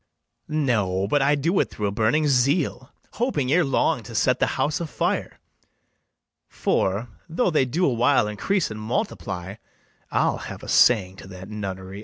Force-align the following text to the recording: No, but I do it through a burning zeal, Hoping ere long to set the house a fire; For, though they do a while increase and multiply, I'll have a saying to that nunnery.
No, 0.47 1.07
but 1.07 1.21
I 1.21 1.35
do 1.35 1.59
it 1.59 1.69
through 1.69 1.85
a 1.85 1.91
burning 1.91 2.27
zeal, 2.27 2.89
Hoping 3.11 3.51
ere 3.51 3.63
long 3.63 4.01
to 4.01 4.15
set 4.15 4.39
the 4.39 4.47
house 4.57 4.79
a 4.81 4.87
fire; 4.87 5.39
For, 6.47 7.07
though 7.29 7.51
they 7.51 7.65
do 7.65 7.85
a 7.85 7.93
while 7.93 8.27
increase 8.27 8.71
and 8.71 8.81
multiply, 8.81 9.57
I'll 10.09 10.39
have 10.49 10.63
a 10.63 10.67
saying 10.67 11.17
to 11.17 11.27
that 11.27 11.49
nunnery. 11.49 11.99